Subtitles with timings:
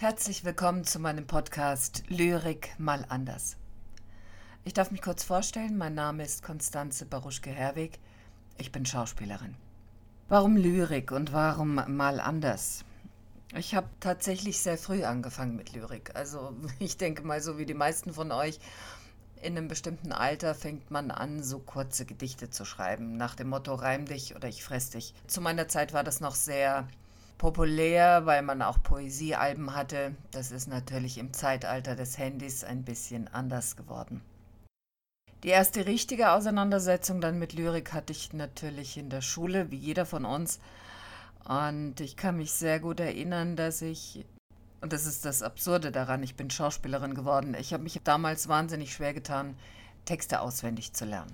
[0.00, 3.58] Herzlich willkommen zu meinem Podcast Lyrik mal anders.
[4.64, 7.98] Ich darf mich kurz vorstellen, mein Name ist Konstanze Baruschke-Herweg,
[8.56, 9.56] ich bin Schauspielerin.
[10.30, 12.82] Warum Lyrik und warum mal anders?
[13.54, 16.16] Ich habe tatsächlich sehr früh angefangen mit Lyrik.
[16.16, 18.58] Also ich denke mal, so wie die meisten von euch,
[19.42, 23.74] in einem bestimmten Alter fängt man an, so kurze Gedichte zu schreiben, nach dem Motto
[23.74, 25.12] Reim dich oder ich fress dich.
[25.26, 26.88] Zu meiner Zeit war das noch sehr
[27.40, 30.14] populär, weil man auch Poesiealben hatte.
[30.30, 34.20] Das ist natürlich im Zeitalter des Handys ein bisschen anders geworden.
[35.42, 40.04] Die erste richtige Auseinandersetzung dann mit Lyrik hatte ich natürlich in der Schule, wie jeder
[40.04, 40.60] von uns.
[41.48, 44.26] Und ich kann mich sehr gut erinnern, dass ich,
[44.82, 47.56] und das ist das Absurde daran, ich bin Schauspielerin geworden.
[47.58, 49.56] Ich habe mich damals wahnsinnig schwer getan,
[50.04, 51.32] Texte auswendig zu lernen.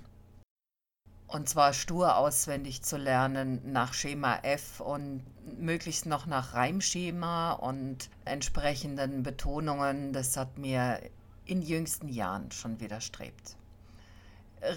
[1.27, 5.23] Und zwar stur auswendig zu lernen nach Schema F und
[5.59, 10.13] möglichst noch nach Reimschema und entsprechenden Betonungen.
[10.13, 11.01] Das hat mir
[11.43, 13.57] in jüngsten Jahren schon widerstrebt.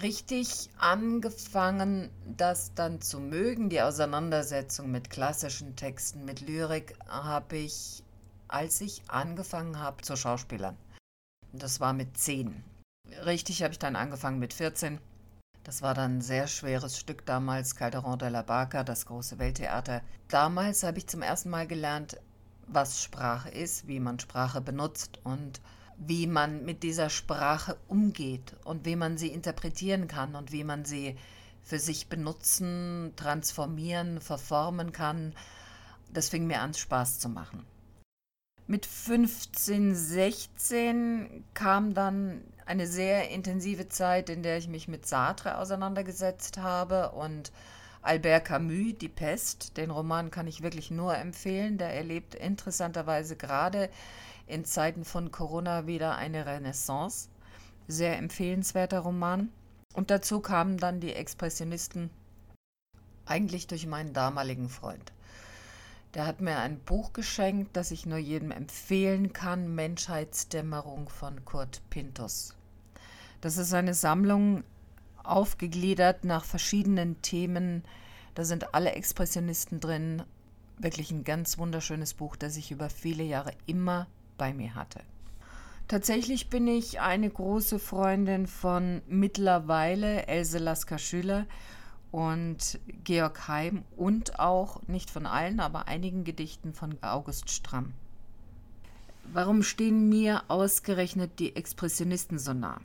[0.01, 8.03] Richtig angefangen, das dann zu mögen, die Auseinandersetzung mit klassischen Texten, mit Lyrik, habe ich,
[8.49, 10.77] als ich angefangen habe zu Schauspielern.
[11.53, 12.63] Das war mit zehn.
[13.25, 14.99] Richtig habe ich dann angefangen mit 14
[15.63, 20.01] das war dann ein sehr schweres Stück damals, Calderon de la Barca, das große Welttheater.
[20.27, 22.17] Damals habe ich zum ersten Mal gelernt,
[22.67, 25.61] was Sprache ist, wie man Sprache benutzt und
[25.97, 30.83] wie man mit dieser Sprache umgeht und wie man sie interpretieren kann und wie man
[30.83, 31.15] sie
[31.63, 35.33] für sich benutzen, transformieren, verformen kann.
[36.11, 37.65] Das fing mir an, Spaß zu machen.
[38.65, 42.41] Mit 15, 16 kam dann
[42.71, 47.51] eine sehr intensive Zeit, in der ich mich mit Sartre auseinandergesetzt habe und
[48.01, 49.75] Albert Camus, Die Pest.
[49.75, 51.77] Den Roman kann ich wirklich nur empfehlen.
[51.77, 53.89] Der erlebt interessanterweise gerade
[54.47, 57.27] in Zeiten von Corona wieder eine Renaissance.
[57.89, 59.49] Sehr empfehlenswerter Roman.
[59.93, 62.09] Und dazu kamen dann die Expressionisten
[63.25, 65.11] eigentlich durch meinen damaligen Freund.
[66.13, 71.81] Der hat mir ein Buch geschenkt, das ich nur jedem empfehlen kann, Menschheitsdämmerung von Kurt
[71.89, 72.55] Pintus.
[73.41, 74.63] Das ist eine Sammlung
[75.23, 77.83] aufgegliedert nach verschiedenen Themen.
[78.35, 80.23] Da sind alle Expressionisten drin.
[80.77, 84.07] Wirklich ein ganz wunderschönes Buch, das ich über viele Jahre immer
[84.37, 85.01] bei mir hatte.
[85.87, 91.45] Tatsächlich bin ich eine große Freundin von mittlerweile Else Lasker-Schüler
[92.11, 97.93] und Georg Heim und auch, nicht von allen, aber einigen Gedichten von August Stramm.
[99.33, 102.79] Warum stehen mir ausgerechnet die Expressionisten so nah?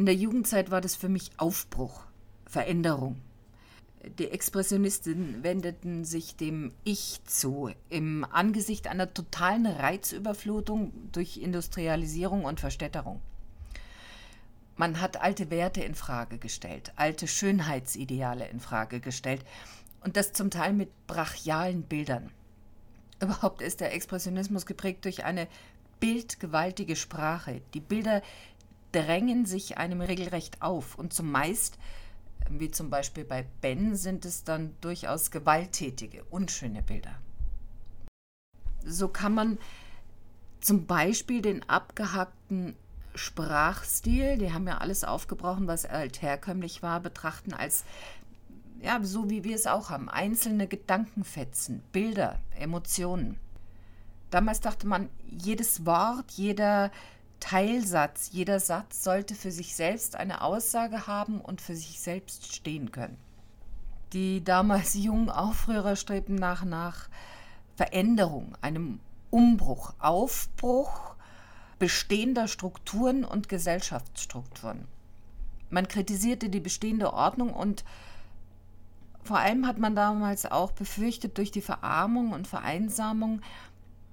[0.00, 2.06] In der Jugendzeit war das für mich Aufbruch,
[2.46, 3.20] Veränderung.
[4.18, 12.60] Die Expressionisten wendeten sich dem Ich zu, im Angesicht einer totalen Reizüberflutung durch Industrialisierung und
[12.60, 13.20] Verstädterung.
[14.74, 19.44] Man hat alte Werte in Frage gestellt, alte Schönheitsideale in Frage gestellt
[20.02, 22.30] und das zum Teil mit brachialen Bildern.
[23.20, 25.46] Überhaupt ist der Expressionismus geprägt durch eine
[26.00, 27.60] bildgewaltige Sprache.
[27.74, 28.22] Die Bilder
[28.92, 31.78] drängen sich einem regelrecht auf und zumeist,
[32.48, 37.14] wie zum Beispiel bei Ben, sind es dann durchaus gewalttätige, unschöne Bilder.
[38.84, 39.58] So kann man
[40.60, 42.74] zum Beispiel den abgehackten
[43.14, 47.84] Sprachstil, die haben ja alles aufgebrochen, was altherkömmlich war, betrachten als,
[48.80, 53.38] ja, so wie wir es auch haben, einzelne Gedankenfetzen, Bilder, Emotionen.
[54.30, 56.90] Damals dachte man, jedes Wort, jeder
[57.40, 62.92] Teilsatz, jeder Satz sollte für sich selbst eine Aussage haben und für sich selbst stehen
[62.92, 63.16] können.
[64.12, 67.08] Die damals jungen Aufrührer strebten nach, nach
[67.76, 69.00] Veränderung, einem
[69.30, 71.14] Umbruch, Aufbruch
[71.78, 74.86] bestehender Strukturen und Gesellschaftsstrukturen.
[75.70, 77.84] Man kritisierte die bestehende Ordnung und
[79.22, 83.40] vor allem hat man damals auch befürchtet durch die Verarmung und Vereinsamung,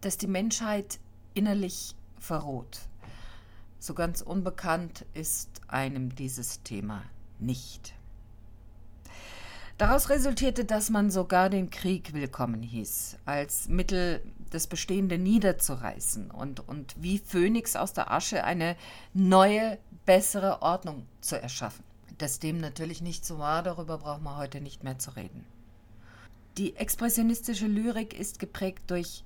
[0.01, 0.99] dass die Menschheit
[1.34, 2.81] innerlich verroht.
[3.79, 7.03] So ganz unbekannt ist einem dieses Thema
[7.40, 7.94] nicht.
[9.78, 16.68] Daraus resultierte, dass man sogar den Krieg willkommen hieß, als Mittel, das Bestehende niederzureißen und,
[16.68, 18.76] und wie Phönix aus der Asche eine
[19.14, 19.78] neue,
[20.08, 21.84] bessere Ordnung zu erschaffen.
[22.18, 25.46] Dass dem natürlich nicht so war, darüber brauchen wir heute nicht mehr zu reden.
[26.58, 29.24] Die expressionistische Lyrik ist geprägt durch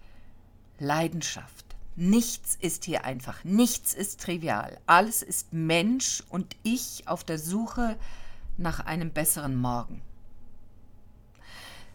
[0.79, 1.70] Leidenschaft.
[2.03, 4.79] Nichts ist hier einfach, nichts ist trivial.
[4.87, 7.95] Alles ist Mensch und ich auf der Suche
[8.57, 10.01] nach einem besseren Morgen.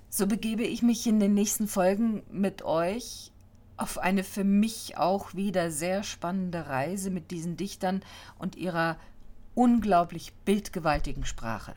[0.09, 3.33] So begebe ich mich in den nächsten Folgen mit euch
[3.77, 8.01] auf eine für mich auch wieder sehr spannende Reise mit diesen Dichtern
[8.39, 8.99] und ihrer
[9.57, 11.75] unglaublich bildgewaltigen Sprache.